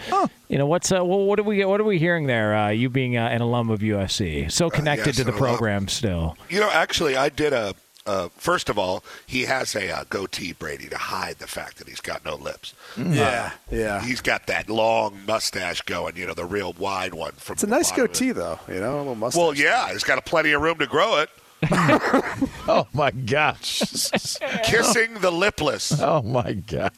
[0.49, 2.55] you know, what's uh, well, what are we what are we hearing there?
[2.55, 5.49] Uh, you being uh, an alum of USC, so connected yes, to the an alum.
[5.49, 6.37] program still.
[6.49, 7.75] You know, actually, I did a.
[8.07, 11.89] Uh, first of all, he has a uh, goatee, Brady, to hide the fact that
[11.89, 12.75] he's got no lips.
[12.99, 14.03] yeah, yeah.
[14.03, 17.33] He's got that long mustache going, you know, the real wide one.
[17.33, 18.59] From It's a nice goatee, though.
[18.69, 19.41] You know, a little mustache.
[19.41, 21.31] Well, yeah, he's got a plenty of room to grow it.
[22.67, 23.79] Oh my gosh.
[24.65, 25.99] Kissing the lipless.
[26.01, 26.91] Oh my gosh.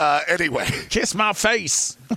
[0.00, 1.96] Uh, anyway, Kiss my face.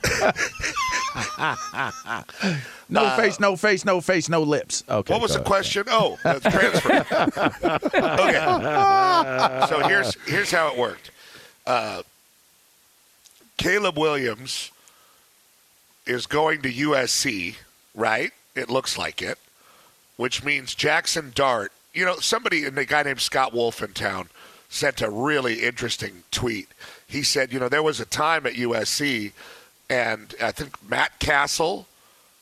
[2.90, 4.84] no face, no face, no face, no lips.
[4.90, 5.14] Okay.
[5.14, 5.48] what was the ahead.
[5.48, 5.84] question?
[5.88, 7.06] Oh, that's transfer.
[7.94, 9.66] okay.
[9.68, 11.12] So here's here's how it worked.
[11.66, 12.04] Uh,
[13.58, 14.72] Caleb Williams
[16.06, 17.56] is going to USC,
[17.94, 18.32] right?
[18.56, 19.38] It looks like it,
[20.16, 21.72] which means Jackson Dart.
[21.94, 24.30] You know, somebody, and a guy named Scott Wolf in town
[24.70, 26.70] sent a really interesting tweet.
[27.08, 29.32] He said, you know, there was a time at USC,
[29.90, 31.88] and I think Matt Cassel,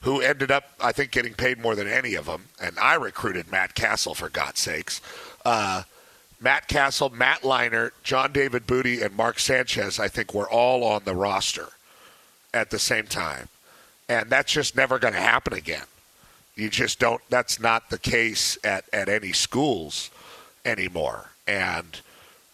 [0.02, 3.52] who ended up, I think, getting paid more than any of them, and I recruited
[3.52, 5.02] Matt Cassel for God's sakes.
[5.46, 5.84] Uh,
[6.40, 11.04] Matt Cassel, Matt Leinart, John David Booty, and Mark Sanchez, I think, were all on
[11.06, 11.70] the roster
[12.54, 13.50] at the same time.
[14.10, 15.86] And that's just never going to happen again.
[16.56, 20.10] You just don't, that's not the case at, at any schools
[20.64, 21.32] anymore.
[21.48, 22.00] And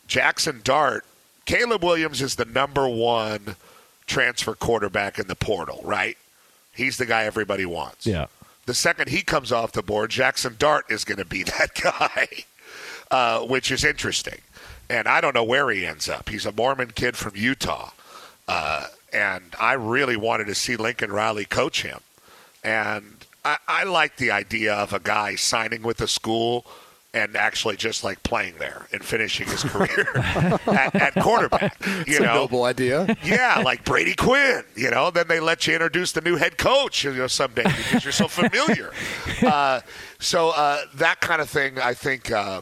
[0.08, 1.06] Jackson Dart,
[1.52, 3.58] Caleb Williams is the number one
[4.08, 6.18] transfer quarterback in the portal, right?
[6.74, 8.08] He's the guy everybody wants.
[8.08, 8.28] Yeah.
[8.68, 12.28] The second he comes off the board, Jackson Dart is going to be that guy,
[13.12, 14.40] uh, which is interesting.
[14.90, 16.30] And I don't know where he ends up.
[16.30, 17.90] He's a Mormon kid from Utah.
[18.48, 22.00] Uh, and I really wanted to see Lincoln Riley coach him.
[22.64, 26.66] And I, I like the idea of a guy signing with a school
[27.14, 31.78] and actually just like playing there and finishing his career at, at, quarterback.
[31.86, 33.18] You it's know, a noble idea.
[33.24, 34.64] Yeah, like Brady Quinn.
[34.76, 37.04] You know, then they let you introduce the new head coach.
[37.04, 38.92] You know, someday because you're so familiar.
[39.42, 39.82] uh,
[40.20, 42.62] so uh, that kind of thing, I think, uh,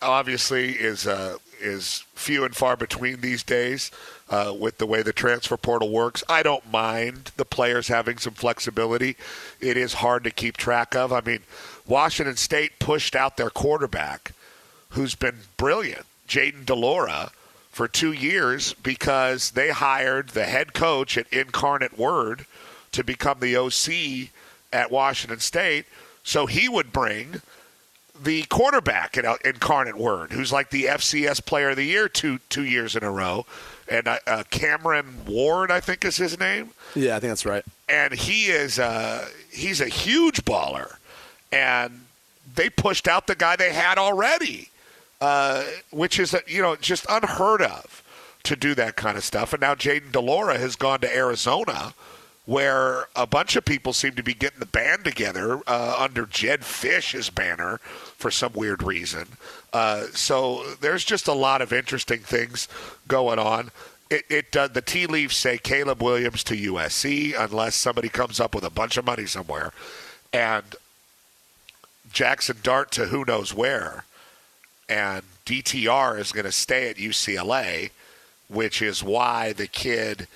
[0.00, 3.90] obviously is uh, is few and far between these days.
[4.28, 6.24] Uh, with the way the transfer portal works.
[6.28, 9.16] I don't mind the players having some flexibility.
[9.60, 11.12] It is hard to keep track of.
[11.12, 11.44] I mean,
[11.86, 14.32] Washington State pushed out their quarterback,
[14.90, 17.30] who's been brilliant, Jayden de Laura,
[17.70, 22.46] for two years because they hired the head coach at Incarnate Word
[22.92, 24.30] to become the OC
[24.72, 25.86] at Washington State.
[26.22, 27.42] So he would bring
[28.20, 32.64] the quarterback at Incarnate Word, who's like the FCS Player of the Year two two
[32.64, 33.44] years in a row
[33.88, 36.70] and uh, uh, Cameron Ward, I think is his name.
[36.94, 37.64] Yeah, I think that's right.
[37.88, 40.96] And he is uh, he's a huge baller,
[41.52, 42.06] and
[42.54, 44.70] they pushed out the guy they had already,
[45.20, 48.02] uh, which is you know just unheard of
[48.44, 49.52] to do that kind of stuff.
[49.52, 51.94] And now Jayden de Laura has gone to Arizona.
[52.44, 56.64] Where a bunch of people seem to be getting the band together uh, under Jedd
[56.64, 59.26] Fisch's banner for some weird reason.
[59.72, 62.68] Uh, so there's just a lot of interesting things
[63.08, 63.72] going on.
[64.10, 68.54] It, it uh, the tea leaves say Caleb Williams to USC unless somebody comes up
[68.54, 69.72] with a bunch of money somewhere,
[70.32, 70.64] and
[72.16, 74.06] Jackson Dart to who knows where,
[74.88, 77.90] and DTR is going to stay at UCLA,
[78.48, 80.26] which is why the kid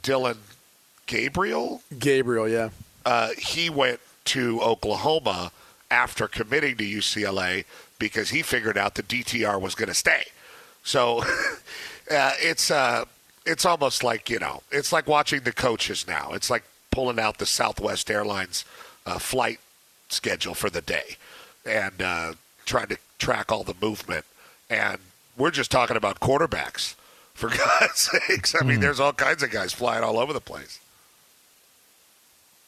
[0.00, 0.38] Dillon
[1.06, 2.68] Gabriel Gabriel, yeah,
[3.04, 5.50] uh, he went to Oklahoma
[5.90, 7.64] after committing to UCLA
[7.98, 10.26] because he figured out the DTR was going to stay.
[10.84, 11.24] So
[12.12, 13.06] uh, it's uh,
[13.44, 16.30] it's almost like you know it's like watching the coaches now.
[16.32, 18.64] It's like pulling out the Southwest Airlines
[19.04, 19.58] uh, flight
[20.08, 21.16] schedule for the day
[21.64, 22.32] and uh,
[22.66, 24.24] trying to track all the movement.
[24.68, 24.98] And
[25.36, 26.94] we're just talking about quarterbacks
[27.32, 27.48] for
[27.80, 28.54] God's sakes.
[28.60, 28.82] I mean, mm.
[28.82, 30.80] there's all kinds of guys flying all over the place.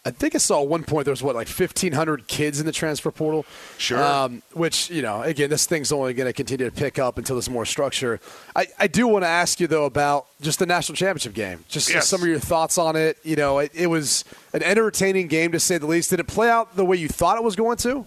[0.07, 2.67] I think I saw at one point there was what like fifteen hundred kids in
[2.67, 3.45] the transfer portal.
[3.77, 4.01] Sure.
[4.01, 7.35] Um, which you know, again, this thing's only going to continue to pick up until
[7.35, 8.21] there's more structure.
[8.55, 11.65] I, I do want to ask you though about just the national championship game.
[11.67, 12.07] Just, yes.
[12.07, 13.19] some of your thoughts on it.
[13.25, 16.11] You know, it, it was an entertaining game to say the least.
[16.11, 18.05] Did it play out the way you thought it was going to?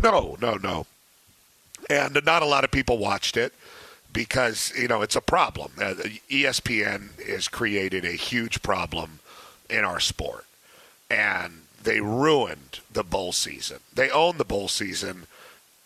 [0.00, 0.86] No, no, no.
[1.90, 3.52] And not a lot of people watched it
[4.12, 5.72] because you know it's a problem.
[5.76, 5.94] Uh,
[6.30, 9.18] ESPN has created a huge problem
[9.68, 10.44] in our sport
[11.14, 13.78] and they ruined the bowl season.
[13.94, 15.26] They own the bowl season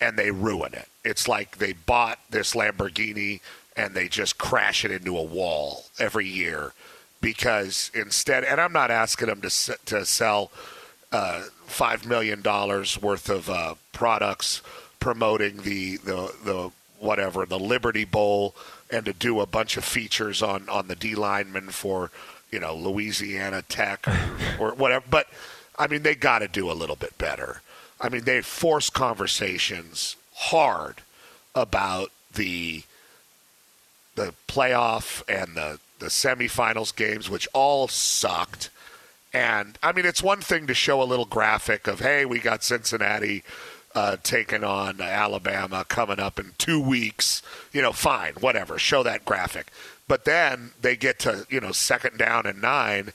[0.00, 0.88] and they ruin it.
[1.04, 3.40] It's like they bought this Lamborghini
[3.76, 6.72] and they just crash it into a wall every year
[7.20, 10.50] because instead, and I'm not asking them to to sell
[11.12, 14.62] uh, five million dollars worth of uh, products
[15.00, 18.54] promoting the the the whatever the Liberty Bowl
[18.90, 22.10] and to do a bunch of features on on the D lineman for
[22.50, 25.04] you know Louisiana Tech or, or whatever.
[25.08, 25.28] But
[25.78, 27.62] I mean, they got to do a little bit better.
[28.00, 31.02] I mean, they force conversations hard
[31.54, 32.82] about the
[34.14, 38.70] the playoff and the the semifinals games, which all sucked.
[39.32, 42.62] And I mean, it's one thing to show a little graphic of, hey, we got
[42.62, 43.42] Cincinnati
[43.94, 47.42] uh, taking on Alabama coming up in two weeks.
[47.72, 48.78] You know, fine, whatever.
[48.78, 49.66] Show that graphic.
[50.08, 53.12] But then they get to you know second down and nine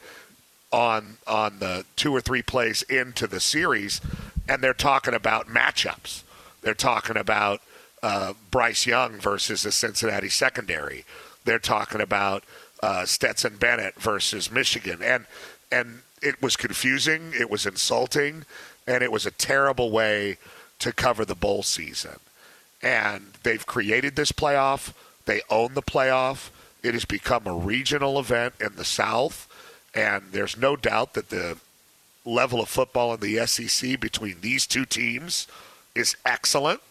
[0.71, 3.99] on on the two or three plays into the series,
[4.47, 6.23] and they're talking about matchups.
[6.61, 7.61] They're talking about
[8.01, 11.03] uh, Bryce Young versus the Cincinnati secondary.
[11.45, 12.43] They're talking about
[12.81, 15.25] uh, Stetson Bennett versus Michigan, and
[15.71, 17.33] and it was confusing.
[17.37, 18.45] It was insulting,
[18.87, 20.37] and it was a terrible way
[20.79, 22.19] to cover the bowl season.
[22.81, 24.93] And they've created this playoff.
[25.25, 26.49] They own the playoff.
[26.83, 29.47] It has become a regional event in the South,
[29.95, 31.57] and there's no doubt that the
[32.25, 35.47] level of football in the SEC between these two teams
[35.95, 36.81] is excellent.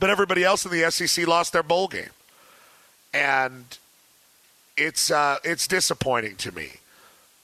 [0.00, 2.10] But everybody else in the SEC lost their bowl game,
[3.12, 3.78] and
[4.76, 6.72] it's uh, it's disappointing to me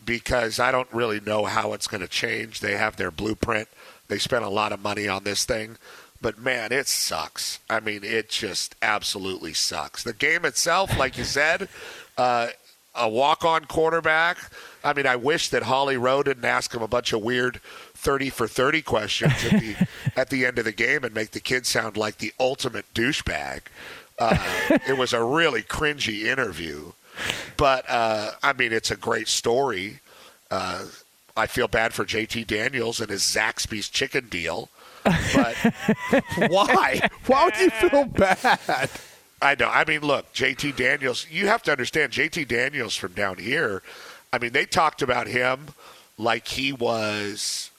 [0.04, 2.60] because I don't really know how it's going to change.
[2.60, 3.68] They have their blueprint.
[4.08, 5.76] They spent a lot of money on this thing.
[6.20, 7.60] But man, it sucks.
[7.68, 10.02] I mean, it just absolutely sucks.
[10.02, 11.68] The game itself, like you said,
[12.18, 12.48] uh,
[12.94, 14.38] a walk-on quarterback.
[14.82, 17.60] I mean, I wish that Holly Rowe didn't ask him a bunch of weird
[17.94, 19.76] 30 for 30 questions at the,
[20.16, 23.62] at the end of the game and make the kid sound like the ultimate douchebag.
[24.18, 24.36] Uh,
[24.88, 26.92] it was a really cringy interview.
[27.56, 30.00] But, uh, I mean, it's a great story.
[30.50, 30.86] Uh,
[31.36, 34.68] I feel bad for JT Daniels and his Zaxby's chicken deal.
[35.04, 35.56] But
[36.50, 37.08] Why?
[37.26, 38.90] Why would you feel bad?
[39.42, 39.68] I know.
[39.68, 43.82] I mean, look, JT Daniels, you have to understand JT Daniels from down here.
[44.32, 45.68] I mean, they talked about him
[46.18, 47.70] like he was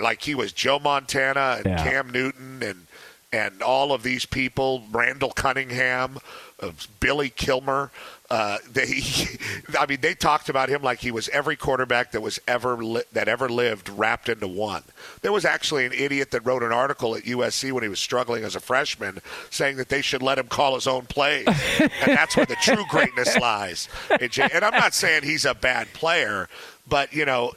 [0.00, 1.84] like he was Joe Montana and Yeah.
[1.84, 2.86] Cam Newton and
[3.32, 6.18] and all of these people, Randall Cunningham,
[6.60, 7.90] uh, Billy Kilmer.
[8.28, 9.02] Uh, they,
[9.78, 13.02] I mean, they talked about him like he was every quarterback that was ever li-
[13.12, 14.82] that ever lived wrapped into one.
[15.22, 18.44] There was actually an idiot that wrote an article at USC when he was struggling
[18.44, 21.46] as a freshman, saying that they should let him call his own plays,
[21.80, 23.88] and that's where the true greatness lies.
[24.10, 26.48] And and I'm not saying he's a bad player,
[26.88, 27.52] but you know,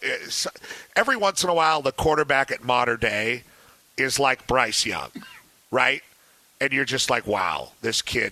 [0.95, 3.43] every once in a while, the quarterback at Mater Dei
[3.97, 5.12] is like Bryce Young,
[5.73, 6.01] right?
[6.62, 8.31] And you're just like, wow, this kid,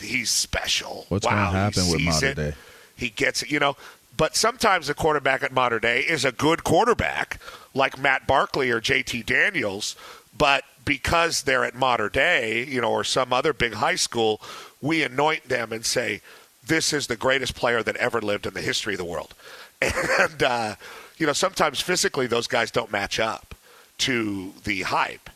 [0.00, 1.04] he's special.
[1.10, 2.34] What's wow, gonna happen with modern it.
[2.34, 2.54] day?
[2.96, 3.76] He gets it, you know.
[4.16, 7.40] But sometimes the quarterback at Mater Dei is a good quarterback,
[7.72, 9.94] like Matt Barkley or JT Daniels.
[10.36, 14.40] But because they're at Mater Dei, you know, or some other big high school,
[14.80, 16.20] we anoint them and say,
[16.66, 19.34] this is the greatest player that ever lived in the history of the world.
[19.80, 20.74] And, uh,
[21.18, 23.54] you know, sometimes physically those guys don't match up
[23.98, 25.30] to the hype.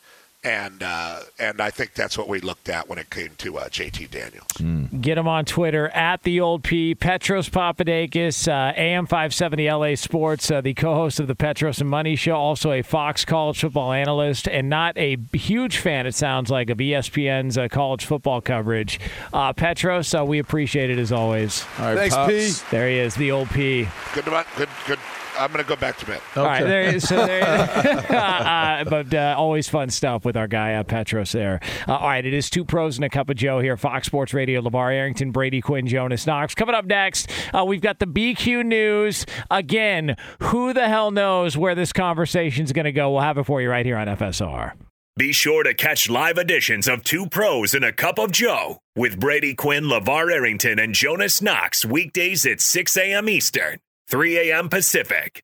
[0.45, 3.69] And uh, and I think that's what we looked at when it came to uh,
[3.69, 4.91] JT Daniels.
[5.01, 6.97] Get him on Twitter at the old P.
[6.97, 11.89] Petros Papadakis, uh, AM 570 LA Sports, uh, the co host of the Petros and
[11.89, 16.51] Money Show, also a Fox college football analyst, and not a huge fan, it sounds
[16.51, 18.99] like, of ESPN's uh, college football coverage.
[19.33, 21.65] Uh, Petros, uh, we appreciate it as always.
[21.79, 22.63] All right, Thanks, Pops.
[22.63, 22.69] P.
[22.73, 23.87] There he is, the old P.
[24.15, 24.25] Good,
[24.57, 24.99] good, good.
[25.39, 26.21] I'm going to go back to bed.
[26.37, 26.71] All right, Okay.
[26.71, 27.09] there is.
[27.09, 27.43] So there,
[28.11, 31.61] uh, but uh, always fun stuff with our guy uh, Petros there.
[31.89, 33.77] Uh, all right, it is two pros and a cup of Joe here.
[33.77, 34.61] Fox Sports Radio.
[34.61, 36.55] LaVar Arrington, Brady Quinn, Jonas Knox.
[36.55, 40.17] Coming up next, uh, we've got the BQ news again.
[40.41, 43.11] Who the hell knows where this conversation is going to go?
[43.13, 44.73] We'll have it for you right here on FSR.
[45.17, 49.21] Be sure to catch live editions of Two Pros and a Cup of Joe with
[49.21, 53.29] Brady Quinn, LaVar Arrington, and Jonas Knox weekdays at 6 a.m.
[53.29, 53.79] Eastern,
[54.13, 54.69] 3 a.m.
[54.69, 55.43] Pacific.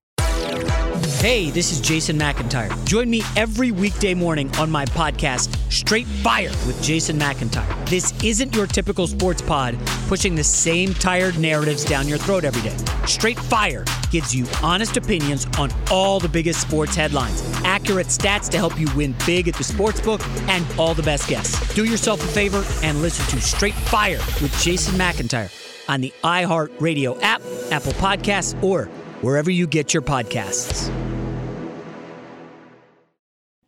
[1.21, 2.69] Hey, this is Jason McIntyre.
[2.87, 7.89] Join me every weekday morning on my podcast, Straight Fire with Jason McIntyre.
[7.89, 12.61] This isn't your typical sports pod pushing the same tired narratives down your throat every
[12.61, 12.77] day.
[13.07, 18.59] Straight Fire gives you honest opinions on all the biggest sports headlines, accurate stats to
[18.59, 21.75] help you win big at the sportsbook, and all the best guests.
[21.75, 25.51] Do yourself a favor and listen to Straight Fire with Jason McIntyre
[25.89, 28.87] on the iHeartRadio app, Apple Podcasts, or
[29.23, 30.93] wherever you get your podcasts.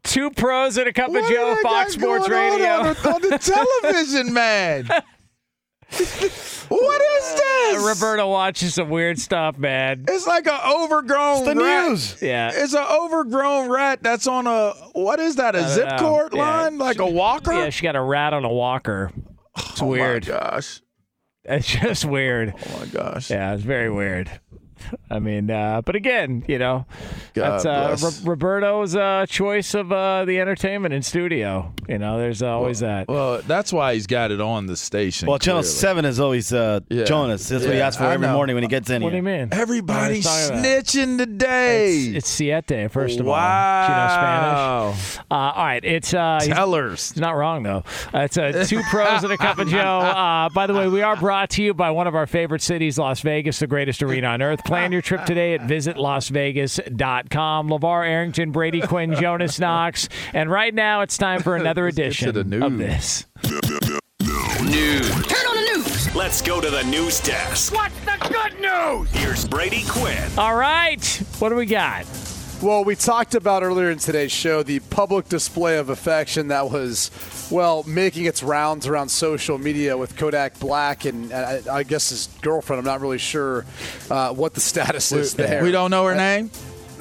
[0.03, 2.69] Two pros and a cup What of Joe, Fox got Sports going on Radio.
[2.71, 3.39] on the, on the
[3.83, 4.87] television, man.
[6.69, 7.85] what is uh, this?
[7.85, 10.05] Roberto watches some weird stuff, man.
[10.09, 11.89] It's like an overgrown the rat.
[11.91, 12.21] news.
[12.23, 12.51] Yeah.
[12.55, 15.55] It's an overgrown rat that's on a what is that?
[15.55, 15.97] A zip know.
[15.99, 16.41] cord Yeah.
[16.63, 17.53] line, like a walker?
[17.53, 19.13] Yeah, she got a rat on a walker.
[19.59, 20.27] It's oh weird.
[20.29, 20.81] my gosh!
[21.45, 22.55] It's just weird.
[22.57, 23.31] Oh my gosh!
[23.31, 24.31] Yeah, it's very weird.
[25.11, 26.87] I mean, uh, but again, you know,
[27.35, 28.23] God that's uh, bless.
[28.23, 31.73] Ro- Roberto's uh, choice of uh, the entertainment in studio.
[31.89, 33.09] You know, there's always that.
[33.09, 35.29] Well, that's why he's got it on the station.
[35.29, 35.75] Well, Channel clearly.
[35.77, 37.05] 7 is always uh, Yeah.
[37.05, 37.49] Jonas.
[37.49, 38.35] That's what he asks for I every know.
[38.35, 39.49] morning when he gets in what do you mean?
[39.53, 40.85] Everybody's What are you talking about?
[40.85, 41.97] snitching today.
[41.97, 43.35] It's, it's siete, first of wow.
[43.35, 43.87] all.
[43.87, 45.19] Do you know Spanish?
[45.31, 47.11] Uh, all right, it's uh, he's- Tellers.
[47.13, 47.85] He's not wrong though.
[48.15, 49.79] Uh, it's uh, two pros and a cup of Joe.
[50.01, 52.99] Uh, by the way, we are brought to you by one of our favorite cities,
[52.99, 54.61] Las Vegas, the greatest arena on earth.
[54.71, 57.69] Plan your trip today at visitlasvegas.com.
[57.69, 62.05] LaVar Arrington, Brady Quinn, Jonas Knox, and right now it's time for another Let's get
[62.05, 63.27] to edition the news.
[66.15, 67.75] Let's go to the news desk.
[67.75, 69.11] What's the good news?
[69.11, 70.31] Here's Brady Quinn.
[70.39, 71.05] All right,
[71.41, 72.07] what do we got?
[72.63, 77.11] Well, we talked about earlier in today's show the public display of affection that was,
[77.51, 82.29] well, making its rounds around social media with Kodak Black and I, I guess his
[82.43, 82.79] girlfriend.
[82.79, 83.65] I'm not really sure
[84.11, 85.63] uh, what the status is there.
[85.63, 86.51] We don't know her name.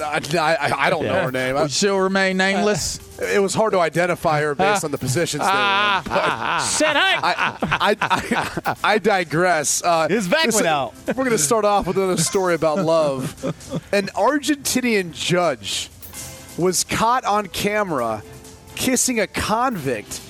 [0.00, 1.56] I, I, I don't know her name.
[1.56, 2.98] I- She'll remain nameless.
[3.20, 6.02] it was hard to identify her based on the positions they were in.
[6.04, 7.18] But Said hi.
[7.22, 9.82] I, I, I digress.
[9.82, 10.94] Uh, His back this- went out.
[11.08, 13.44] We're going to start off with another story about love.
[13.92, 15.90] An Argentinian judge
[16.58, 18.22] was caught on camera
[18.74, 20.20] kissing a convict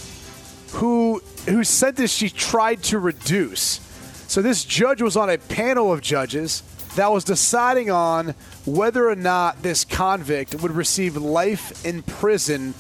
[0.72, 3.80] who whose sentence she tried to reduce.
[4.28, 6.62] So this judge was on a panel of judges,
[6.96, 8.34] that was deciding on
[8.66, 12.72] whether or not this convict would receive life in prison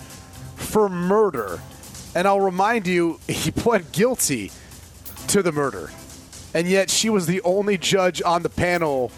[0.56, 1.60] for murder.
[2.14, 4.50] And I'll remind you, he pled guilty
[5.28, 5.90] to the murder.
[6.52, 9.12] And yet she was the only judge on the panel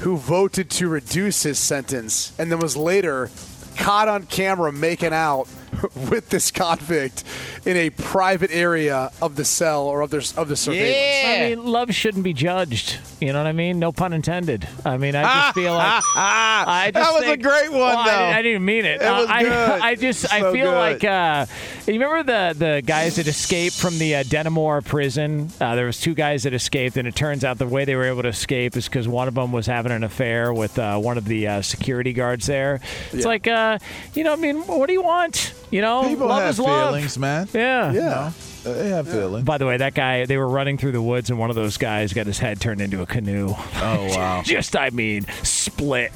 [0.00, 3.30] who voted to reduce his sentence and then was later
[3.76, 5.48] caught on camera making out
[6.10, 7.24] with this convict
[7.64, 10.96] in a private area of the cell or of the of the surveillance.
[10.96, 11.34] Yeah.
[11.46, 12.98] I mean, love shouldn't be judged.
[13.20, 13.78] You know what I mean?
[13.78, 14.68] No pun intended.
[14.84, 18.04] I mean, I just feel like I just That was a great one, Well, I,
[18.04, 18.10] though.
[18.18, 19.00] didn't- I didn't mean it.
[19.00, 19.52] It Uh, I, good.
[19.82, 20.76] I just I feel good.
[20.76, 21.46] like uh,
[21.86, 25.50] you remember the the guys that escaped from the uh, Dannemora prison.
[25.60, 28.04] Uh, there was two guys that escaped, and it turns out the way they were
[28.04, 31.18] able to escape is because one of them was having an affair with uh, one
[31.18, 32.80] of the uh, security guards there.
[33.12, 33.78] It's like, uh,
[34.14, 35.52] you know, I mean, what do you want?
[35.70, 36.88] You know, People love have is love.
[36.90, 37.48] feelings, man.
[37.52, 37.92] Yeah.
[37.92, 38.32] Yeah.
[38.64, 39.44] Uh, They have feelings.
[39.44, 41.76] By the way, that guy, they were running through the woods, and one of those
[41.76, 43.48] guys got his head turned into a canoe.
[43.50, 43.54] Oh
[44.16, 44.42] wow.
[44.44, 46.12] Just, I mean, split.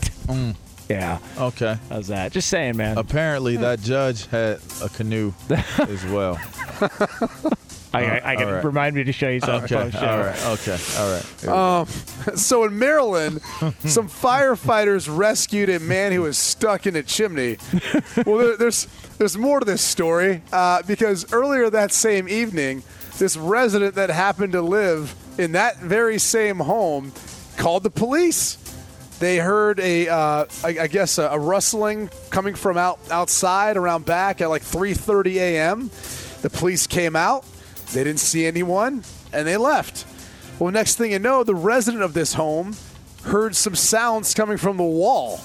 [0.88, 1.18] Yeah.
[1.38, 1.76] Okay.
[1.88, 2.32] How's that?
[2.32, 2.98] Just saying, man.
[2.98, 5.32] Apparently, that judge had a canoe
[5.78, 6.38] as well.
[7.94, 8.64] I, I, I can all right.
[8.64, 9.64] remind me to show you something.
[9.76, 9.90] Okay.
[9.90, 10.08] post-show.
[10.08, 10.46] All right.
[10.46, 10.78] Okay.
[10.98, 11.24] All right.
[11.40, 11.86] Here we go.
[12.36, 13.42] So in Maryland,
[13.84, 17.58] some firefighters rescued a man who was stuck in a chimney.
[18.24, 18.86] Well, there, there's
[19.18, 22.82] there's more to this story uh, because earlier that same evening,
[23.18, 27.12] this resident that happened to live in that very same home
[27.56, 28.58] called the police.
[29.18, 34.04] They heard a, uh, I, I guess, a, a rustling coming from out outside around
[34.04, 35.90] back at like 3:30 a.m.
[36.42, 37.44] The police came out.
[37.92, 40.06] They didn't see anyone, and they left.
[40.58, 42.76] Well, next thing you know, the resident of this home
[43.24, 45.40] heard some sounds coming from the wall,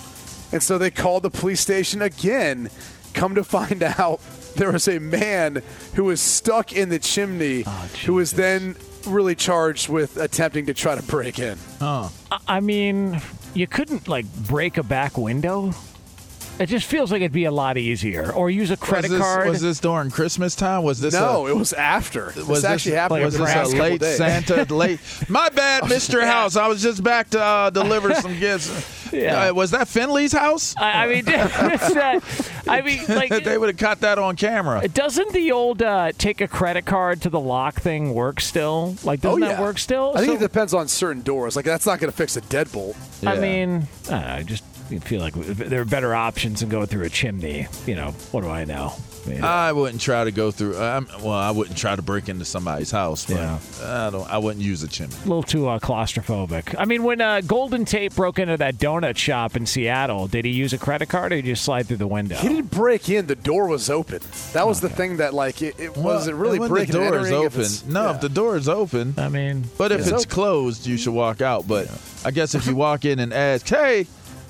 [0.52, 2.70] and so they called the police station again.
[3.14, 4.22] Come to find out,
[4.56, 5.62] there was a man
[5.96, 8.76] who was stuck in the chimney, ah, who was then
[9.06, 11.58] really charged with attempting to try to break in.
[12.32, 13.22] I- I mean,
[13.54, 15.74] you couldn't, like, break a back window?
[16.60, 18.32] It just feels like it'd be a lot easier.
[18.32, 19.50] Or use a credit was this, card.
[19.50, 20.84] Was this during Christmas time?
[20.84, 22.26] Was this No, A, it was after.
[22.26, 23.24] Was This was actually this, happened.
[23.26, 24.18] Was over this a late days.
[24.18, 24.64] Santa?
[24.74, 25.00] Late.
[25.30, 26.26] My bad, Mr.
[26.26, 26.56] House.
[26.56, 29.14] I was just back to uh, deliver some gifts.
[29.14, 29.50] Yeah.
[29.50, 30.76] Uh, was that Finley's house?
[30.78, 32.20] I, I mean, it's, uh,
[32.68, 34.86] I mean, like, they would have caught that on camera.
[34.88, 38.96] doesn't the old uh, take a credit card to the lock thing work still?
[39.04, 39.54] Like, doesn't Oh, yeah.
[39.54, 40.12] that work still?
[40.16, 41.56] I think So- it depends on certain doors.
[41.56, 42.96] Like that's not going to fix a deadbolt.
[43.26, 44.44] I mean, I, don't know, I
[44.90, 47.68] just feel like there are better options than going through a chimney.
[47.86, 48.94] You know, what do I know?
[49.26, 50.82] I mean, I wouldn't try to go through.
[50.82, 53.26] Um, well, I wouldn't try to break into somebody's house.
[53.26, 53.60] But Yeah.
[53.84, 54.30] I don't.
[54.30, 55.16] I wouldn't use a chimney.
[55.18, 56.76] a little too uh, claustrophobic.
[56.80, 60.52] I mean, when uh, Golden Tate broke into that donut shop in Seattle, did he
[60.52, 62.38] use a credit card or did he just slide through the window?
[62.38, 63.28] He didn't break in.
[63.28, 64.22] The door was open.
[64.54, 67.32] That was the thing that like it, it wasn't really breaking the door and is
[67.32, 67.94] entering if open.
[67.94, 68.16] No, yeah.
[68.16, 69.14] if the door is open.
[69.18, 71.68] I mean, But if It's it's closed, you should walk out.
[71.68, 71.92] But
[72.24, 74.08] I guess if you walk in and ask, "Hey,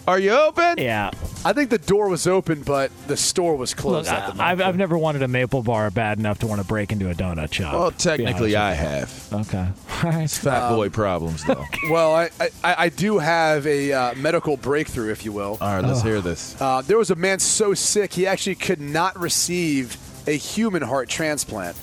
[0.07, 1.11] are you open?" yeah.
[1.45, 4.09] I think the door was open, but the store was Look, closed.
[4.09, 4.41] at the I, moment.
[4.41, 7.13] I've, I've never wanted a maple bar bad enough to want to break into a
[7.13, 7.73] donut shop.
[7.73, 9.29] Well, technically, I have.
[9.31, 9.67] Okay.
[10.03, 10.29] All right.
[10.29, 11.63] Fat boy problems, though.
[11.89, 12.29] well, I,
[12.63, 15.57] I I do have a uh, medical breakthrough, if you will.
[15.61, 16.59] All right, let's hear this.
[16.59, 19.97] Uh, there was a man so sick he actually could not receive
[20.27, 21.77] a human heart transplant,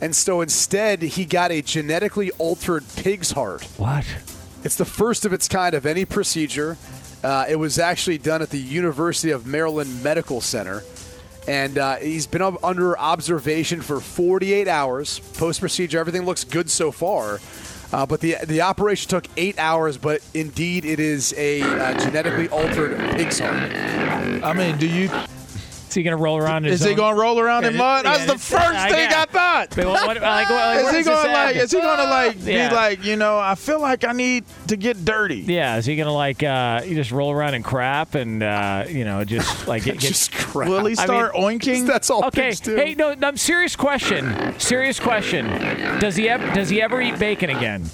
[0.00, 3.64] and so instead he got a genetically altered pig's heart.
[3.76, 4.06] What?
[4.62, 6.78] It's the first of its kind of any procedure.
[7.24, 10.82] Uh, it was actually done at the University of Maryland Medical Center.
[11.48, 15.18] And uh, he's been under observation for 48 hours.
[15.18, 17.40] Post procedure, everything looks good so far.
[17.92, 19.96] Uh, but the the operation took eight hours.
[19.96, 23.72] But indeed, it is a uh, genetically altered heart.
[24.42, 25.10] I mean, do you?
[25.94, 28.04] Is he going to roll around in Is he going to roll around in mud?
[28.04, 29.76] That's the first thing I get- thought.
[29.76, 31.54] Wait, what, what, like, what, Is where he going to like?
[31.56, 32.68] Is he going to like Yeah.
[32.68, 33.04] be like?
[33.04, 35.36] You know, I feel like I need to get dirty.
[35.46, 39.04] Yeah, is he gonna like uh, you just roll around and crap and uh, you
[39.04, 40.68] know just like get, get Just crap.
[40.68, 41.86] Will he I start mean- oinking?
[41.94, 44.58] That's all Okay, hey, no, no, serious question.
[44.58, 45.46] Serious question.
[46.00, 47.84] Does he ever does he ever eat bacon again?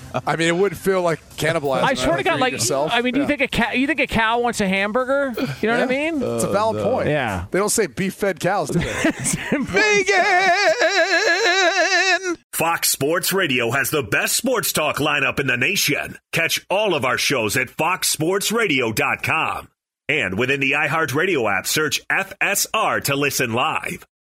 [0.26, 1.82] I mean, it wouldn't feel like cannibalizing.
[1.82, 2.90] I swear to think, God, like yourself.
[2.92, 3.72] I mean, do you think a cow?
[3.72, 5.32] You think a cow wants a hamburger?
[5.60, 6.22] You know what I mean?
[6.22, 7.08] it's a valid uh, point?
[7.08, 7.46] Yeah.
[7.50, 8.84] They don't say beef-fed cows, do they?
[9.58, 10.50] Vegan.
[12.52, 16.18] Fox Sports Radio has the best sports talk lineup in the nation.
[16.32, 19.68] Catch all of our shows at foxsportsradio.com.
[20.08, 24.04] And within the iHeartRadio app, search FSR to listen live.